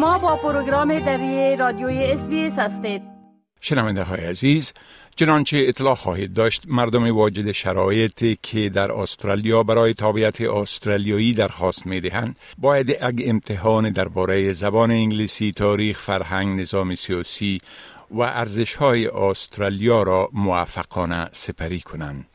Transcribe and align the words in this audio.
شما 0.00 0.18
با 0.18 0.36
پروگرام 0.36 0.98
دری 0.98 1.56
رادیوی 1.56 2.04
اس 2.04 2.28
هستید. 2.58 3.02
شنونده 3.60 4.02
های 4.02 4.20
عزیز 4.20 4.72
چنانچه 5.16 5.64
اطلاع 5.68 5.94
خواهید 5.94 6.32
داشت 6.32 6.62
مردم 6.68 7.16
واجد 7.16 7.52
شرایطی 7.52 8.38
که 8.42 8.68
در 8.68 8.92
استرالیا 8.92 9.62
برای 9.62 9.94
تابعیت 9.94 10.40
استرالیایی 10.40 11.32
درخواست 11.32 11.86
می 11.86 12.00
دهند 12.00 12.38
باید 12.58 12.96
اگ 13.00 13.22
امتحان 13.26 13.90
درباره 13.90 14.52
زبان 14.52 14.90
انگلیسی 14.90 15.52
تاریخ 15.52 15.98
فرهنگ 15.98 16.60
نظام 16.60 16.94
سیاسی 16.94 17.60
و 18.10 18.20
ارزش 18.20 18.74
های 18.74 19.06
استرالیا 19.06 20.02
را 20.02 20.28
موفقانه 20.32 21.28
سپری 21.32 21.80
کنند. 21.80 22.29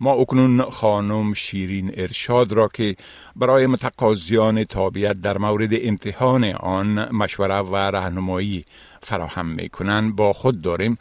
ما 0.00 0.12
اکنون 0.12 0.62
خانم 0.62 1.34
شیرین 1.34 1.92
ارشاد 1.94 2.52
را 2.52 2.68
که 2.68 2.96
برای 3.36 3.66
متقاضیان 3.66 4.64
تابعیت 4.64 5.20
در 5.20 5.38
مورد 5.38 5.70
امتحان 5.72 6.44
آن 6.44 7.16
مشوره 7.16 7.58
و 7.58 7.76
راهنمایی 7.76 8.64
فراهم 9.02 9.46
می 9.46 9.68
کنند 9.68 10.16
با 10.16 10.32
خود 10.32 10.62
داریم 10.62 10.98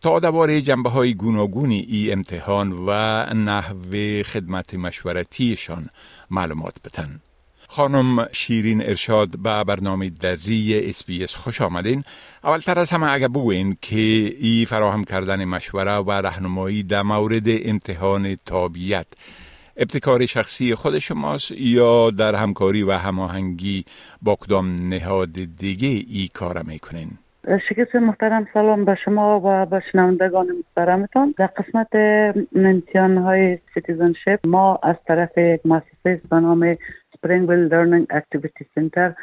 تا 0.00 0.18
درباره 0.18 0.62
جنبه 0.62 0.90
های 0.90 1.14
گوناگونی 1.14 1.86
ای 1.88 2.12
امتحان 2.12 2.72
و 2.86 2.90
نحوه 3.34 4.22
خدمت 4.22 4.74
مشورتیشان 4.74 5.88
معلومات 6.30 6.74
بتن. 6.84 7.20
خانم 7.76 8.26
شیرین 8.32 8.82
ارشاد 8.82 9.28
به 9.42 9.64
برنامه 9.64 10.10
دری 10.10 10.88
اس 10.88 11.04
بی 11.04 11.24
اس 11.24 11.36
خوش 11.36 11.60
آمدین. 11.60 12.04
اولتر 12.44 12.78
از 12.78 12.90
همه 12.90 13.12
اگر 13.12 13.28
بگوین 13.28 13.76
که 13.82 13.96
ای 14.40 14.66
فراهم 14.68 15.04
کردن 15.04 15.44
مشوره 15.44 15.96
و 15.96 16.10
راهنمایی 16.10 16.82
در 16.82 17.02
مورد 17.02 17.42
امتحان 17.64 18.36
تابعیت 18.46 19.06
ابتکار 19.76 20.26
شخصی 20.26 20.74
خود 20.74 20.98
شماست 20.98 21.50
یا 21.50 22.10
در 22.10 22.34
همکاری 22.34 22.82
و 22.82 22.92
هماهنگی 22.92 23.84
با 24.22 24.36
کدام 24.36 24.74
نهاد 24.88 25.32
دیگه 25.58 25.88
ای 25.88 26.28
کار 26.34 26.62
می‌کنین؟ 26.62 27.10
شکست 27.68 27.94
محترم 27.94 28.46
سلام 28.54 28.84
به 28.84 28.96
شما 29.04 29.40
و 29.44 29.66
به 29.66 29.82
شنوندگان 29.92 30.46
محترمتان. 30.46 31.34
در 31.38 31.46
قسمت 31.46 31.88
امتحان 32.56 33.18
های 33.18 33.58
citizenship 33.74 34.38
ما 34.46 34.78
از 34.82 34.96
طرف 35.06 35.38
یک 35.38 35.60
مؤسسه 35.64 36.20
به 36.30 36.40
نام 36.40 36.76
Springvale 37.24 37.68
Learning 37.72 38.06
Activity 38.20 38.64
Center 38.74 39.14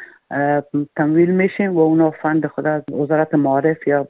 تمویل 0.96 1.30
میشیم 1.30 1.76
و 1.76 1.80
اونا 1.80 2.10
fund 2.10 2.46
خود 2.46 2.66
از 2.66 2.82
وزارت 2.92 3.34
معارف 3.34 3.86
یا 3.86 4.08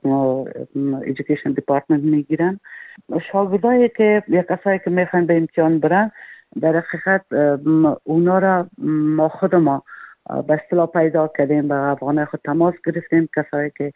Education 1.04 1.52
Department 1.52 2.02
می‌گیرن 2.02 2.60
شاگردایی 3.32 3.88
که 3.88 4.22
یا 4.28 4.42
کسایی 4.42 4.78
که 4.78 4.90
می‌خوان 4.90 5.26
به 5.26 5.36
امتحان 5.36 5.78
برن 5.78 6.10
در 6.60 6.76
حقیقت 6.76 7.32
اونا 8.04 8.38
را 8.38 8.66
ما 9.16 9.28
خود 9.28 9.54
ما 9.54 9.82
به 10.46 10.54
اصطلاح 10.54 10.86
پیدا 10.86 11.30
کردیم 11.38 11.68
به 11.68 11.74
افغانه 11.74 12.24
خود 12.24 12.40
تماس 12.44 12.74
گرفتیم 12.86 13.28
کسایی 13.36 13.70
که 13.76 13.92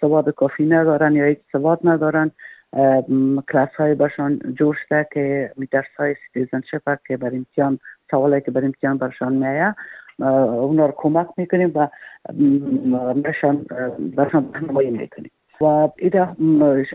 سواد 0.00 0.34
کافی 0.34 0.66
ندارن 0.66 1.16
یا 1.16 1.24
هیچ 1.24 1.38
سواد 1.52 1.80
ندارن 1.84 2.30
کلاس 3.52 3.68
های 3.78 3.94
برشان 3.94 4.38
جور 4.58 4.78
شده 4.88 5.06
که 5.12 5.52
درس 5.70 5.94
های 5.98 6.14
citizenship 6.26 6.98
که 7.06 7.16
بر 7.16 7.34
امتحان 7.34 7.78
سوالی 8.12 8.40
که 8.40 8.50
بر 8.50 8.64
امتحان 8.64 8.98
برشان 8.98 9.32
میایه 9.32 9.74
اونا 10.18 10.86
رو 10.86 10.94
کمک 10.96 11.26
می‌کنیم 11.36 11.72
و 11.74 11.88
برشان 13.14 13.66
برشان 14.16 14.52
راهنمایی 14.52 14.90
می‌کنیم. 14.90 15.30
و 15.60 15.88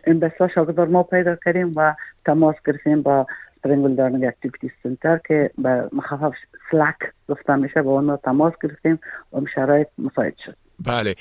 این 0.05 0.19
بسیار 0.19 0.51
شاگردار 0.55 0.88
ما 0.88 1.03
پیدا 1.03 1.38
کردیم 1.45 1.73
و 1.75 1.95
تماس 2.25 2.55
گرفتیم 2.67 3.01
با 3.01 3.27
Springvale 3.58 3.91
Learning 3.91 4.25
Activity 4.25 4.72
Center 4.83 5.19
که 5.27 5.51
به 5.57 5.89
مخفف 5.91 6.33
SLAC 6.72 6.95
گفته 7.29 7.55
میشه 7.55 7.81
با 7.81 7.91
اون 7.91 8.17
تماس 8.17 8.53
گرفتیم 8.63 8.99
و 9.33 9.39
شرایط 9.55 9.88
مساعد 9.97 10.33
شد. 10.45 10.55
بله. 10.85 11.15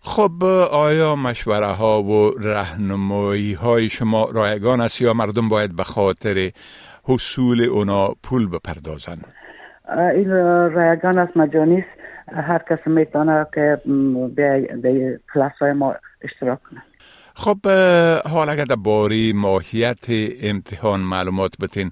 خب 0.00 0.44
آیا 0.70 1.16
مشوره 1.16 1.66
ها 1.66 2.02
و 2.02 2.30
رهنمایی 2.38 3.52
های 3.52 3.88
شما 3.88 4.28
رایگان 4.34 4.80
است 4.80 5.00
یا 5.00 5.12
مردم 5.12 5.48
باید 5.48 5.76
به 5.76 5.84
خاطر 5.84 6.50
حصول 7.04 7.62
اونا 7.62 8.08
پول 8.22 8.48
بپردازن. 8.48 9.18
این 10.14 10.30
رایگان 10.74 11.18
است 11.18 11.36
مجانی 11.36 11.84
هر 12.28 12.58
کس 12.70 12.86
می‌تونه 12.86 13.46
که 13.54 13.80
به 14.82 15.20
کلاس 15.34 15.52
های 15.60 15.72
ما 15.72 15.94
اشتراک 16.22 16.58
کنه. 16.62 16.82
خب 17.34 17.66
حال 18.30 18.48
اگر 18.48 18.64
در 18.64 18.76
باری 18.76 19.32
ماهیت 19.36 20.06
امتحان 20.42 21.00
معلومات 21.00 21.54
بتین 21.60 21.90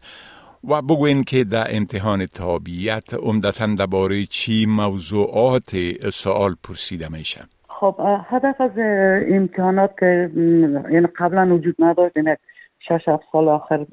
و 0.69 0.83
بگوین 0.83 1.25
که 1.25 1.45
در 1.45 1.67
امتحان 1.71 2.27
تابیت 2.27 3.15
عمدتا 3.15 3.67
درباره 3.67 4.25
چی 4.27 4.67
موضوعات 4.67 5.71
سوال 6.13 6.55
پرسیده 6.65 7.09
میشه؟ 7.13 7.41
خب 7.69 7.97
هدف 8.29 8.61
از 8.61 8.71
امتحانات 9.29 9.91
که 10.01 10.31
یعنی 10.91 11.07
قبلا 11.19 11.55
وجود 11.55 11.75
نداشت 11.79 12.17
شش 12.89 13.09
هفت 13.09 13.25
سال 13.33 13.49
آخر 13.49 13.87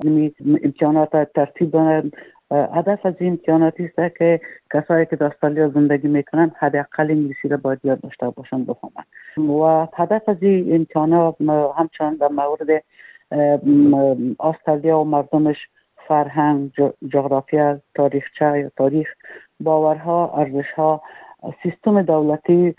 امتحانات 0.63 1.33
ترتیب 1.35 1.72
دارند 1.72 2.13
هدف 2.51 3.05
از 3.05 3.13
این 3.19 3.29
امتحاناتی 3.29 3.85
است 3.97 4.17
که 4.17 4.41
کسایی 4.73 5.05
که 5.05 5.16
در 5.16 5.25
استرالیا 5.25 5.69
زندگی 5.69 6.07
می‌کنن 6.07 6.51
حداقل 6.59 7.11
انگلیسی 7.11 7.47
را 7.47 7.57
باید 7.57 7.79
یاد 7.83 8.01
داشته 8.01 8.29
باشند 8.29 8.67
بفهمن. 8.67 9.03
و 9.59 9.88
هدف 9.94 10.29
از 10.29 10.38
این 10.41 10.75
امتحانات 10.75 11.35
همچنان 11.77 12.16
در 12.16 12.27
مورد 12.27 12.83
استرالیا 14.39 15.00
و 15.00 15.03
مردمش 15.03 15.57
فرهنگ 16.07 16.71
جغرافیا 17.09 17.79
تاریخچه 17.95 18.59
یا 18.59 18.71
تاریخ 18.77 19.07
باورها 19.59 20.33
ارزشها 20.38 21.01
سیستم 21.63 22.01
دولتی 22.01 22.75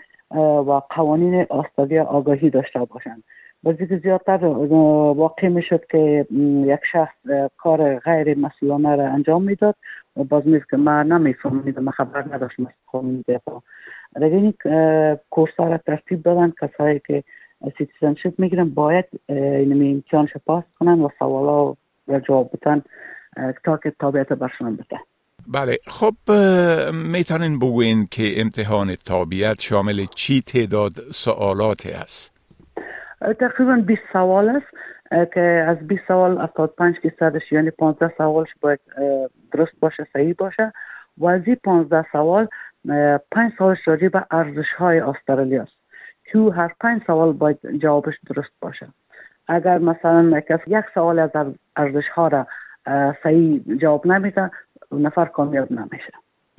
و 0.67 0.81
قوانین 0.89 1.45
استرالیا 1.51 2.03
آگاهی 2.03 2.49
داشته 2.49 2.79
باشند. 2.79 3.23
بازی 3.63 3.87
که 3.87 3.97
زیادتر 4.03 4.45
واقع 4.45 5.47
می 5.47 5.63
شد 5.63 5.85
که 5.91 6.25
یک 6.65 6.79
شخص 6.91 7.49
کار 7.57 7.99
غیر 7.99 8.37
مسئولانه 8.37 8.95
را 8.95 9.07
انجام 9.07 9.43
می‌داد. 9.43 9.75
و 10.17 10.23
باز 10.23 10.47
می‌گفت 10.47 10.69
که 10.69 10.77
من 10.77 11.07
نمیفهمیدم 11.07 11.83
من 11.83 11.91
خبر 11.91 12.25
نداشتم 12.35 12.65
از 12.65 12.73
قانون 12.91 13.23
دفاع. 13.27 13.61
دیگه 14.15 14.35
این 14.35 14.53
کورس 15.29 15.53
را 15.57 15.77
ترتیب 15.77 16.23
دادن. 16.23 16.53
کسایی 16.61 17.01
که 17.07 17.23
citizenship 17.77 18.33
می‌گیرن 18.37 18.69
باید 18.69 19.05
اینمی 19.29 19.91
امتحانش 19.91 20.29
پاس 20.45 20.63
کنن 20.79 21.01
و 21.01 21.09
سوالا 21.19 21.75
و 22.07 22.19
جواب 22.19 22.51
بتن 22.53 22.81
تا 23.63 23.77
که 23.77 23.93
تابعیت 23.99 24.33
برشان 24.33 24.75
بده. 24.75 24.99
بله. 25.47 25.77
خب 25.87 26.13
می‌تونین 27.11 27.59
بگوین 27.59 28.07
که 28.11 28.41
امتحان 28.41 28.95
تابعیت 28.95 29.61
شامل 29.61 30.05
چی 30.15 30.41
تعداد 30.41 30.91
سوالات 31.11 31.85
است؟ 31.85 32.40
تقریبا 33.21 33.75
20 33.85 34.01
سوال 34.13 34.49
است 34.49 34.67
که 35.33 35.41
از 35.41 35.77
20 35.87 36.01
سوال 36.07 36.37
75 36.37 36.95
درصدش 37.03 37.51
یعنی 37.51 37.71
15 37.71 38.13
سوالش 38.17 38.49
باید 38.61 38.79
درست 39.51 39.71
باشه 39.79 40.07
صحیح 40.13 40.35
باشه. 40.37 40.73
و 41.17 41.27
از 41.27 41.41
این 41.45 41.57
15 41.63 42.05
سوال 42.11 42.47
5 43.31 43.51
سوالش 43.57 43.87
راجع 43.87 44.07
به 44.07 44.25
ارزش 44.31 44.73
های 44.77 44.99
استرالیا 44.99 45.61
است. 45.61 45.77
که 46.31 46.39
هر 46.39 46.71
5 46.79 47.01
سوال 47.07 47.33
باید 47.33 47.77
جوابش 47.81 48.13
درست 48.27 48.51
باشه؟ 48.61 48.87
اگر 49.47 49.77
مثلا 49.77 50.39
کسی 50.39 50.63
یک 50.67 50.85
سوال 50.93 51.19
از 51.19 51.29
ارزش 51.75 52.07
ها 52.07 52.27
را 52.27 52.47
صحیح 53.23 53.63
جواب 53.81 54.07
نمیده 54.07 54.51
نفر 54.91 55.25
کامیاب 55.25 55.71
نمیشه. 55.71 56.13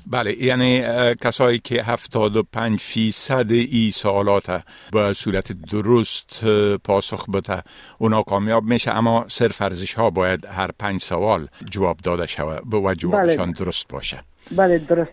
بله 0.07 0.43
یعنی 0.43 0.83
کسایی 1.15 1.59
که 1.59 1.83
75 1.83 2.79
فیصد 2.79 3.51
ای 3.51 3.91
سوالات 3.95 4.63
به 4.91 5.13
صورت 5.13 5.51
درست 5.51 6.45
پاسخ 6.83 7.29
بده 7.29 7.63
اونا 7.97 8.23
کامیاب 8.23 8.63
میشه 8.63 8.91
اما 8.91 9.25
صرف 9.27 9.61
ارزش 9.61 9.93
ها 9.93 10.09
باید 10.09 10.45
هر 10.45 10.69
پنج 10.79 11.01
سوال 11.01 11.47
جواب 11.69 11.97
داده 11.97 12.25
شود 12.25 12.73
و 12.73 12.93
جوابشان 12.95 13.51
بله. 13.51 13.53
درست 13.53 13.87
باشه 13.87 14.19
بله 14.51 14.77
درست 14.77 15.11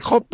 خب 0.00 0.24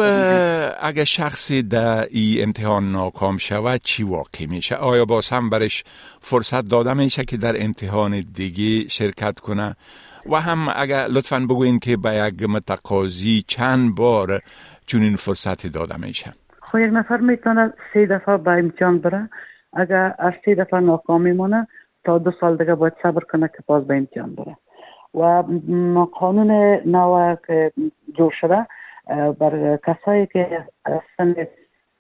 اگه 0.81 1.05
شخصی 1.05 1.62
در 1.62 2.06
ای 2.11 2.43
امتحان 2.43 2.93
ناکام 2.93 3.39
شود 3.39 3.81
چی 3.85 4.03
واقع 4.03 4.47
میشه؟ 4.47 4.75
آیا 4.75 5.05
باز 5.05 5.29
هم 5.29 5.50
برش 5.50 5.85
فرصت 6.21 6.69
داده 6.69 6.95
میشه 6.95 7.25
که 7.25 7.37
در 7.37 7.65
امتحان 7.65 8.21
دیگه 8.35 8.89
شرکت 8.89 9.41
کنه؟ 9.41 9.77
و 10.26 10.37
هم 10.37 10.59
اگر 10.76 11.06
لطفا 11.06 11.38
بگوین 11.50 11.79
که 11.79 11.97
به 11.97 12.11
یک 12.15 12.43
متقاضی 12.49 13.44
چند 13.47 13.94
بار 13.94 14.41
چنین 14.87 15.17
فرصتی 15.17 15.69
داده 15.69 15.97
میشه. 16.06 16.32
خب 16.62 16.79
یک 16.79 16.91
نفر 16.93 17.17
می‌تونه 17.17 17.73
سه 17.94 18.06
دفعه 18.06 18.37
به 18.37 18.50
امتحان 18.50 18.99
بره. 18.99 19.31
اگر 19.73 20.15
از 20.19 20.32
سه 20.44 20.55
دفعه 20.55 20.81
ناکام 20.81 21.23
میمونه 21.23 21.69
تا 22.05 22.19
دو 22.19 22.32
سال 22.41 22.56
دیگه 22.56 22.75
باید 22.75 22.93
صبر 23.03 23.25
کنه 23.32 23.49
که 23.49 23.59
باز 23.67 23.87
به 23.87 23.97
امتحان 23.97 24.35
بره. 24.35 24.56
و 25.15 25.43
قانون 26.12 26.50
نو 26.87 27.37
که 27.47 27.73
جور 28.19 28.32
شده 28.41 28.67
بر 29.41 29.79
کسایی 29.87 30.26
که 30.26 30.64
سن 31.17 31.35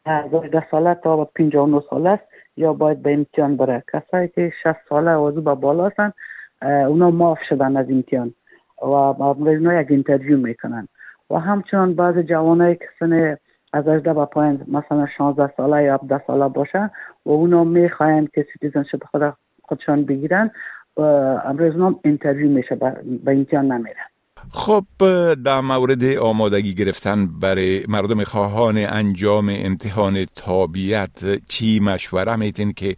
18 0.06 0.66
ساله 0.70 0.94
تا 0.94 1.24
59 1.24 1.82
ساله 1.90 2.10
است 2.10 2.22
یا 2.56 2.72
باید 2.72 3.02
به 3.02 3.14
امتحان 3.14 3.56
بره. 3.56 3.84
کسایی 3.92 4.28
که 4.28 4.52
60 4.62 4.76
ساله 4.88 5.12
و 5.12 5.40
به 5.40 5.54
بالا 5.54 5.86
هستند 5.86 6.14
اونا 6.62 7.10
معاف 7.10 7.38
شدن 7.48 7.76
از 7.76 7.86
امتحان 7.90 8.34
و 8.82 8.84
اونا 8.84 9.80
یک 9.80 9.90
interview 9.90 10.38
می‌کنن. 10.38 10.88
و 11.30 11.34
همچنان 11.34 11.94
بعض 11.94 12.18
جوانایی 12.18 12.74
که 12.74 12.84
سن 13.00 13.36
از 13.72 13.88
18 13.88 14.14
به 14.14 14.24
پایین 14.24 14.60
مثلا 14.68 15.06
16 15.18 15.52
ساله 15.56 15.82
یا 15.82 15.94
17 15.94 16.20
ساله 16.26 16.48
باشه 16.48 16.90
و 17.26 17.30
اونا 17.30 17.64
می‌خواین 17.64 18.28
که 18.34 18.46
citizenship 18.52 19.04
خود 19.10 19.34
خودشان 19.62 20.04
بگیرن 20.04 20.50
امروز 21.44 21.76
نام 21.76 22.00
interview 22.04 22.50
میشه 22.50 22.74
به 23.24 23.32
امتحان 23.32 23.72
نمیرن 23.72 24.04
خب 24.52 24.84
در 25.44 25.60
مورد 25.60 26.04
آمادگی 26.04 26.74
گرفتن 26.74 27.28
برای 27.40 27.82
مردم 27.88 28.24
خواهان 28.24 28.78
انجام 28.78 29.52
امتحان 29.52 30.24
تابعیت 30.24 31.20
چی 31.48 31.80
مشوره 31.80 32.36
میتین 32.36 32.72
که 32.72 32.96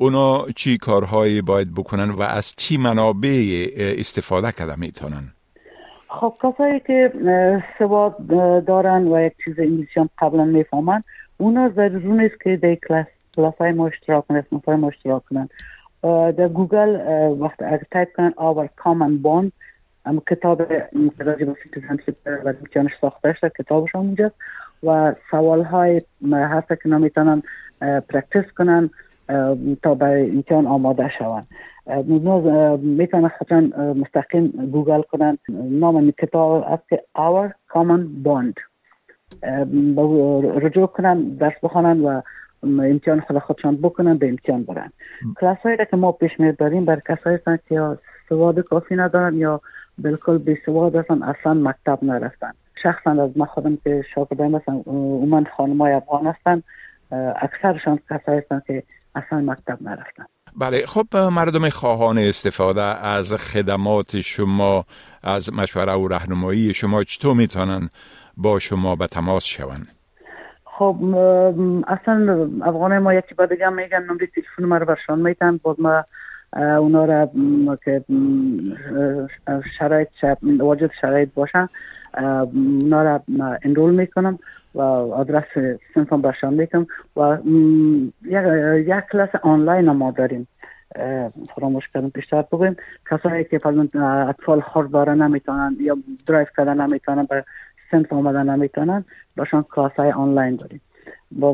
اونا 0.00 0.46
چی 0.56 0.78
کارهایی 0.78 1.42
باید 1.42 1.74
بکنن 1.74 2.10
و 2.10 2.22
از 2.22 2.54
چی 2.56 2.76
منابع 2.76 3.66
استفاده 3.76 4.52
کرده 4.52 4.80
می‌تونن؟ 4.80 5.32
خب 6.08 6.34
کسایی 6.42 6.80
که 6.80 7.12
سواد 7.78 8.26
دارن 8.66 9.08
و 9.08 9.26
یک 9.26 9.32
چیز 9.44 9.58
انگلیسی 9.58 10.00
هم 10.00 10.08
قبلا 10.18 10.44
می‌فهمن 10.44 11.02
اونا 11.36 11.68
ضروری 11.68 12.10
نیست 12.10 12.40
که 12.44 12.56
در 12.56 12.74
کلاس 12.74 13.06
کلاس 13.36 13.54
های 13.60 13.72
ما 13.72 13.86
اشتراک 13.86 14.26
کنن 14.26 14.36
اسم 14.36 14.62
های 14.66 14.76
ما 14.76 14.90
در 16.30 16.48
گوگل 16.48 16.88
وقت 17.40 17.62
اگر 17.62 17.82
تایپ 17.90 18.08
کنن 18.16 18.32
common 18.80 19.24
bond 19.24 19.52
اما 20.06 20.22
کتاب 20.30 20.62
راجع 21.18 21.44
به 21.44 21.56
citizenship 21.62 22.14
و 22.26 22.48
امتحانش 22.48 22.92
ساخته 23.00 23.36
شده 23.40 23.50
کتابش 23.58 23.94
اونجاست. 23.94 24.34
و 24.82 25.14
سوال 25.30 25.62
های 25.62 26.00
هست 26.32 26.68
که 26.82 26.88
نمی‌تونن 26.88 27.42
practice 27.80 28.44
کنن. 28.58 28.90
تا 29.82 29.94
برای 29.94 30.30
امتحان 30.30 30.66
آماده 30.66 31.10
شوند. 31.18 31.46
می‌تونن 32.82 33.28
خودشان 33.28 33.92
مستقیم 33.92 34.46
گوگل 34.46 35.02
کنن. 35.02 35.38
نام 35.70 36.10
کتاب 36.10 36.64
است 36.66 36.88
که 36.88 37.02
Our 37.18 37.52
Common 37.72 38.26
Bond. 38.26 38.54
رجوع 40.62 40.86
کنن 40.86 41.22
درس 41.22 41.54
بخوانن 41.62 42.00
و 42.00 42.20
امتحان 42.62 43.20
خود 43.20 43.38
خودشان 43.38 43.76
بکنن 43.76 44.16
به 44.16 44.28
امتحان 44.28 44.62
برن. 44.62 44.92
کلاس 45.40 45.58
هایی 45.58 45.76
که 45.90 45.96
ما 45.96 46.12
پیش 46.12 46.40
می‌بریم 46.40 46.84
بر 46.84 47.00
کسایی 47.00 47.36
هستن 47.36 47.58
که 47.68 47.74
یا 47.74 47.98
سواد 48.28 48.60
کافی 48.60 48.96
ندارن 48.96 49.34
یا 49.34 49.60
بالکل 49.98 50.38
بی 50.38 50.56
سواد 50.66 50.96
هستن 50.96 51.22
اصلا 51.22 51.54
مکتب 51.54 51.98
نرفتن. 52.02 52.52
شخصا 52.82 53.10
از 53.10 53.30
ما 53.38 53.44
خودم 53.44 53.78
که 53.84 54.04
شاگردان 54.14 54.54
هستن 54.54 54.82
عموما 54.86 55.44
خانمای 55.56 55.92
افغان 55.92 56.26
هستن 56.26 56.62
اکثرشان 57.36 57.98
کسایی 58.10 58.38
هستن 58.38 58.62
که 58.66 58.82
اصلا 59.14 59.40
مکتب 59.40 59.78
نرفتن. 59.80 60.24
بله 60.56 60.86
خب 60.86 61.16
مردم 61.16 61.68
خواهان 61.68 62.18
استفاده 62.18 62.82
از 62.82 63.32
خدمات 63.34 64.20
شما 64.20 64.84
از 65.22 65.52
مشوره 65.52 65.92
و 65.92 66.08
رهنمایی 66.08 66.74
شما 66.74 67.04
چطور 67.04 67.34
می‌تونن 67.34 67.88
با 68.36 68.58
شما 68.58 68.96
به 68.96 69.06
تماس 69.06 69.44
شوند؟ 69.44 69.88
خب 70.64 70.96
اصلا 71.88 72.48
افغان 72.62 72.98
ما 72.98 73.14
یکی 73.14 73.34
با 73.34 73.46
دیگه 73.46 73.68
میگن 73.68 74.02
نمره 74.02 74.26
تلفن 74.26 74.64
ما 74.64 74.76
رو 74.76 74.86
برشان 74.86 75.18
میتن 75.20 75.60
باز 75.62 75.80
ما 75.80 76.04
اونا 76.56 77.04
را 77.04 77.30
که 77.84 78.04
شرایط 79.78 80.08
واجد 80.42 80.90
شرایط 81.00 81.28
باشن. 81.34 81.68
اونا 82.14 83.02
را 83.02 83.22
انرول 83.62 83.94
می‌کنم 83.94 84.38
و 84.74 84.80
آدرس 84.80 85.78
صنفم 85.94 86.22
برشان 86.22 86.54
می‌کنم 86.54 86.86
و 87.16 87.38
یک 88.76 89.04
کلاس 89.12 89.28
آنلاین 89.42 89.90
ما 89.90 90.10
داریم. 90.10 90.48
فراموش 91.56 91.88
کردم 91.94 92.08
بیشتر 92.08 92.42
بگویم 92.42 92.76
کسایی 93.10 93.44
که 93.44 93.58
اطفال 94.28 94.60
خورد 94.60 94.90
داره 94.90 95.14
نمی‌تونن 95.14 95.76
یا 95.80 95.96
درایو 96.26 96.46
کردن 96.56 96.80
نمی‌تونن 96.80 97.24
به 97.24 97.44
صنف 97.90 98.12
آمدن 98.12 98.50
نمی‌تونن 98.50 99.04
باشان 99.36 99.62
کلاس 99.62 99.92
های 99.98 100.10
آنلاین 100.10 100.56
داریم. 100.56 100.80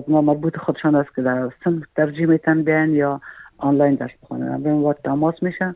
ما 0.08 0.20
مربوط 0.20 0.56
خودشان 0.56 0.94
است 0.94 1.14
که 1.14 1.22
در 1.22 1.50
صنف 1.64 1.82
ترجیح 1.96 2.26
میتن 2.26 2.62
بیان 2.62 2.90
یا 2.90 3.20
آنلاین 3.64 3.94
درس 3.94 4.11
بخونن 4.22 4.82
با 4.82 4.93
تماس 4.93 5.43
میشن 5.43 5.75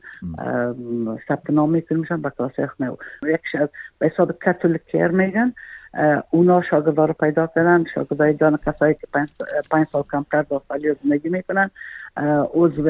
ثبت 1.28 1.50
نام 1.50 1.70
می‌کنن 1.70 1.98
میشن 1.98 2.22
به 2.22 2.30
کلاس 2.38 2.52
خونه 2.76 2.92
یک 3.24 3.40
به 3.98 4.06
حساب 4.06 4.32
کاتولیک 4.32 4.84
کیر 4.86 5.08
میگن 5.08 5.52
اونا 6.30 6.62
شاگردا 6.70 7.04
رو 7.04 7.12
پیدا 7.12 7.46
کردن. 7.46 7.84
شاگردای 7.94 8.32
دان 8.32 8.58
کسایی 8.66 8.94
که 8.94 9.06
پنج 9.70 9.86
سال 9.92 10.04
کمتر 10.12 10.42
در 10.42 10.56
استرالیا 10.56 10.96
زندگی 11.04 11.28
می‌کنن 11.28 11.70
عضو 12.54 12.88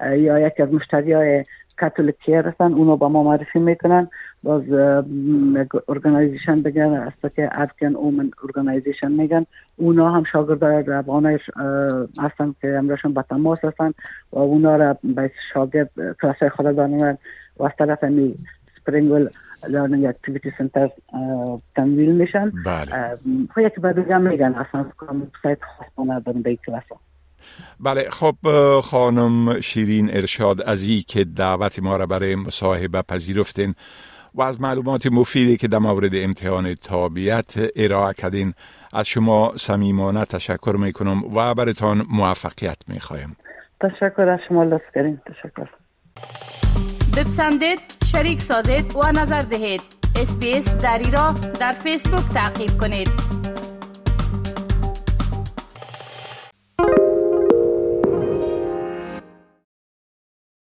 یا 0.00 0.38
یکی 0.38 0.62
از 0.62 0.72
مشتری 0.72 1.12
های 1.12 1.44
کاتولیکی 1.78 2.34
هستن 2.34 2.72
اونو 2.72 2.96
با 2.96 3.08
ما 3.08 3.22
معرفی 3.22 3.58
می‌کنن. 3.58 4.08
باز 4.46 4.62
ارگانیزیشن 5.88 6.62
بگن 6.62 6.92
است 6.92 7.34
که 7.36 7.48
افغان 7.52 7.96
اومن 7.96 8.30
ارگانیزیشن 8.42 9.12
میگن. 9.12 9.46
اونا 9.76 10.10
هم 10.10 10.24
شاگردای 10.32 10.76
افغان 10.76 11.38
هستن 12.18 12.54
که 12.60 12.68
امرشون 12.68 13.14
به 13.14 13.24
تماس 13.30 13.64
هستن 13.64 13.92
و 14.32 14.38
اونا 14.38 14.76
را 14.76 14.96
به 15.04 15.30
شاگرد 15.54 15.90
کلاس 16.22 16.52
خود 16.56 16.76
دارن 16.76 17.18
و 17.56 17.64
از 17.64 17.70
طرف 17.78 18.04
می 18.04 18.34
Springvale 18.80 19.28
Learning 19.68 20.06
Activity 20.06 20.52
Center 20.58 20.90
تمویل 21.76 22.12
میشن. 22.12 22.52
بله. 22.66 23.18
خب 23.54 23.60
یک 23.60 23.74
بعد 23.80 23.98
میگن 23.98 24.54
اصلا 24.54 24.84
سایت 25.42 25.58
خاص 25.62 26.06
ندارن 26.06 26.42
به 26.42 26.56
کلاس 26.56 26.82
بله 27.80 28.10
خب 28.10 28.34
خانم 28.80 29.60
شیرین 29.60 30.10
ارشاد 30.12 30.62
ازی 30.62 31.02
که 31.08 31.24
دعوت 31.24 31.78
ما 31.78 31.96
را 31.96 32.06
برای 32.06 32.36
مصاحبه 32.36 33.02
پذیرفتین. 33.02 33.74
و 34.36 34.42
از 34.42 34.60
معلومات 34.60 35.06
مفیدی 35.06 35.56
که 35.56 35.68
در 35.68 35.78
مورد 35.78 36.10
امتحان 36.14 36.74
تابعیت 36.74 37.54
ارائه 37.76 38.14
کردین 38.14 38.54
از 38.92 39.06
شما 39.06 39.52
صمیمانه 39.56 40.24
تشکر 40.24 40.76
می‌کنم 40.78 41.24
و 41.34 41.54
برتان 41.54 42.06
موفقیت 42.10 42.76
می‌خوایم. 42.88 43.36
تشکر 43.80 44.28
از 44.28 44.40
شما 44.48 44.64
لطف 44.64 44.82
کردین. 44.94 45.20
تشکر. 45.26 45.68
بپسندید 47.16 47.78
شریک 48.04 48.42
سازید 48.42 48.96
و 48.96 49.12
نظر 49.12 49.40
دهید. 49.40 49.82
اسپیس 50.16 50.82
دری 50.82 51.10
را 51.10 51.34
در 51.60 51.72
فیسبوک 51.72 52.34
تعقیب 52.34 52.70
کنید. 52.80 53.45